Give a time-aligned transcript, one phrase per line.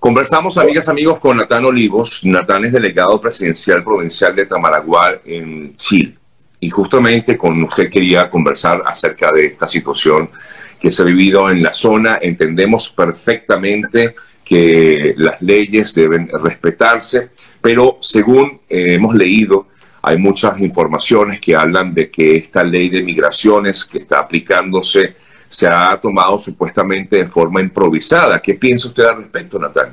[0.00, 2.24] Conversamos, amigas, amigos, con Natán Olivos.
[2.24, 6.14] Natán es delegado presidencial provincial de Tamaraguá en Chile.
[6.58, 10.30] Y justamente con usted quería conversar acerca de esta situación
[10.80, 12.18] que se ha vivido en la zona.
[12.22, 19.66] Entendemos perfectamente que las leyes deben respetarse, pero según eh, hemos leído,
[20.00, 25.14] hay muchas informaciones que hablan de que esta ley de migraciones que está aplicándose
[25.50, 28.40] se ha tomado supuestamente de forma improvisada.
[28.40, 29.92] ¿Qué piensa usted al respecto, Natal?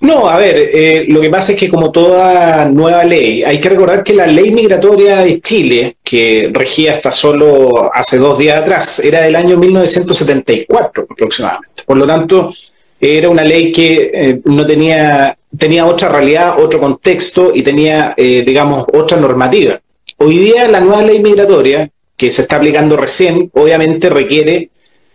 [0.00, 3.68] No, a ver, eh, lo que pasa es que como toda nueva ley, hay que
[3.68, 8.98] recordar que la ley migratoria de Chile, que regía hasta solo hace dos días atrás,
[8.98, 11.82] era del año 1974 aproximadamente.
[11.86, 12.52] Por lo tanto,
[13.00, 18.42] era una ley que eh, no tenía, tenía otra realidad, otro contexto y tenía, eh,
[18.44, 19.78] digamos, otra normativa.
[20.18, 24.70] Hoy día la nueva ley migratoria, que se está aplicando recién, obviamente requiere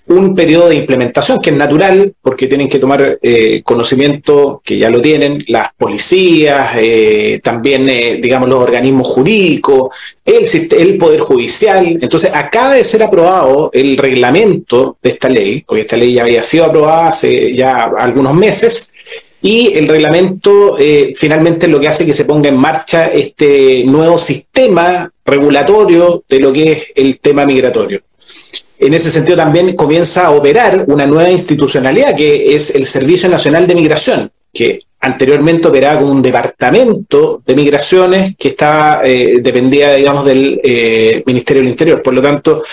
[0.10, 4.90] un periodo de implementación que es natural, porque tienen que tomar eh, conocimiento, que ya
[4.90, 12.00] lo tienen, las policías, eh, también, eh, digamos, los organismos jurídicos, el, el Poder Judicial.
[12.02, 16.42] Entonces, acaba de ser aprobado el reglamento de esta ley, porque esta ley ya había
[16.42, 18.92] sido aprobada hace ya algunos meses,
[19.42, 24.18] y el reglamento eh, finalmente lo que hace que se ponga en marcha este nuevo
[24.18, 28.02] sistema regulatorio de lo que es el tema migratorio.
[28.78, 33.68] En ese sentido también comienza a operar una nueva institucionalidad que es el Servicio Nacional
[33.68, 40.26] de Migración, que anteriormente operaba como un departamento de migraciones que estaba eh, dependía, digamos,
[40.26, 42.02] del eh, Ministerio del Interior.
[42.02, 42.64] Por lo tanto,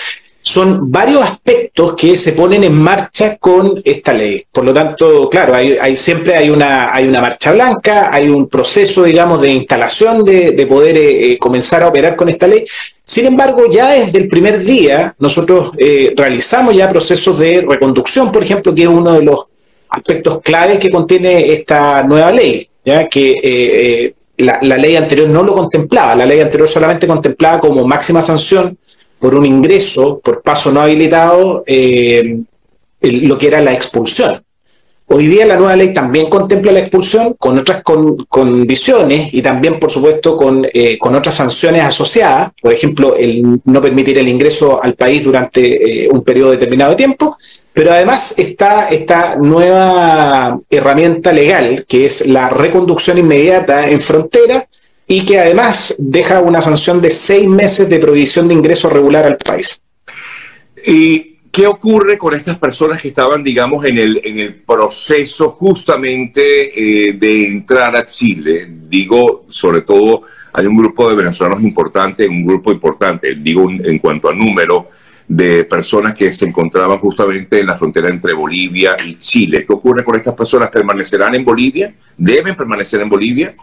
[0.47, 4.45] son varios aspectos que se ponen en marcha con esta ley.
[4.49, 9.03] Por lo tanto, claro, hay, siempre hay una, hay una marcha blanca, hay un proceso,
[9.03, 12.65] digamos, de instalación de, poder eh, eh, comenzar a operar con esta ley.
[13.03, 18.41] Sin embargo, ya desde el primer día nosotros eh, realizamos ya procesos de reconducción, por
[18.41, 19.47] ejemplo, que es uno de los
[19.89, 25.55] aspectos claves que contiene esta nueva ley, ya que la, la ley anterior no lo
[25.55, 28.77] contemplaba, la ley anterior solamente contemplaba como máxima sanción
[29.19, 32.39] por un ingreso por paso no habilitado eh,
[33.01, 34.41] lo que era la expulsión.
[35.09, 37.81] Hoy día la nueva ley también contempla la expulsión con otras
[38.27, 43.81] condiciones y también, por supuesto, con, eh, con, otras sanciones asociadas, por ejemplo, el no
[43.81, 47.37] permitir el ingreso al país durante eh, un periodo determinado de tiempo,
[47.71, 54.67] pero además está esta nueva herramienta legal, que es la reconducción inmediata en frontera,
[55.07, 59.37] y que además deja una sanción de seis meses de prohibición de ingreso regular al
[59.37, 59.81] país.
[60.85, 67.09] ¿Y qué ocurre con estas personas que estaban, digamos, en el, en el proceso justamente
[67.09, 68.67] eh, de entrar a Chile?
[68.69, 74.29] Digo, sobre todo, hay un grupo de venezolanos importante, un grupo importante, digo en cuanto
[74.29, 74.89] a número,
[75.27, 79.65] de personas que se encontraban justamente en la frontera entre Bolivia y Chile.
[79.65, 80.69] ¿Qué ocurre con estas personas?
[80.69, 81.93] ¿Permanecerán en Bolivia?
[82.17, 83.55] ¿Deben permanecer en Bolivia?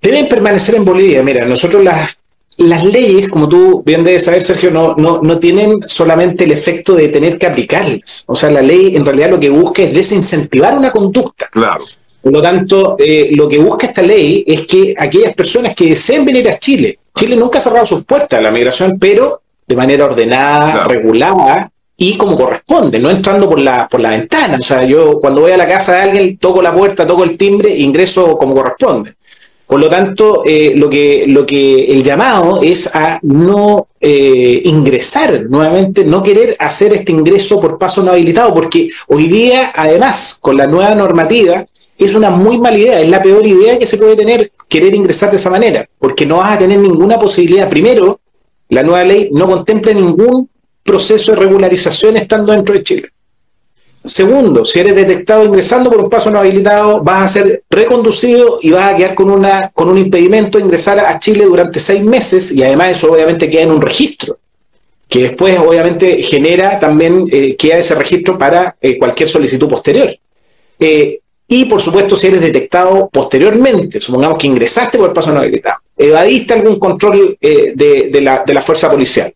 [0.00, 1.22] Deben permanecer en Bolivia.
[1.22, 2.16] Mira, nosotros las,
[2.58, 6.94] las leyes, como tú bien debes saber, Sergio, no, no, no tienen solamente el efecto
[6.94, 8.24] de tener que aplicarlas.
[8.26, 11.48] O sea, la ley en realidad lo que busca es desincentivar una conducta.
[11.50, 11.84] Claro.
[12.20, 16.24] Por lo tanto, eh, lo que busca esta ley es que aquellas personas que deseen
[16.24, 20.06] venir a Chile, Chile nunca ha cerrado sus puertas a la migración, pero de manera
[20.06, 24.58] ordenada, regulada y como corresponde, no entrando por la, por la ventana.
[24.60, 27.36] O sea, yo cuando voy a la casa de alguien, toco la puerta, toco el
[27.36, 29.14] timbre ingreso como corresponde.
[29.68, 35.44] Por lo tanto, eh, lo, que, lo que el llamado es a no eh, ingresar
[35.50, 40.56] nuevamente, no querer hacer este ingreso por paso no habilitado, porque hoy día, además, con
[40.56, 41.66] la nueva normativa,
[41.98, 45.30] es una muy mala idea, es la peor idea que se puede tener querer ingresar
[45.30, 47.68] de esa manera, porque no vas a tener ninguna posibilidad.
[47.68, 48.20] Primero,
[48.70, 50.48] la nueva ley no contempla ningún
[50.82, 53.08] proceso de regularización estando dentro de Chile.
[54.04, 58.70] Segundo, si eres detectado ingresando por un paso no habilitado, vas a ser reconducido y
[58.70, 62.52] vas a quedar con, una, con un impedimento de ingresar a Chile durante seis meses
[62.52, 64.38] y además eso obviamente queda en un registro,
[65.08, 70.16] que después obviamente genera también, eh, queda ese registro para eh, cualquier solicitud posterior.
[70.78, 75.40] Eh, y por supuesto, si eres detectado posteriormente, supongamos que ingresaste por el paso no
[75.40, 79.34] habilitado, evadiste algún control de, la, fuerza policial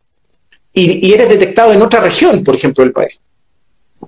[0.74, 3.21] y eres detectado en otra región, por ejemplo, del país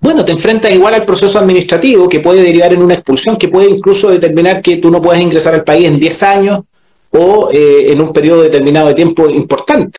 [0.01, 3.71] bueno, te enfrentas igual al proceso administrativo que puede derivar en una expulsión, que puede
[3.71, 6.61] incluso determinar que tú no puedes ingresar al país en 10 años
[7.11, 9.93] o eh, en un periodo determinado de tiempo importante.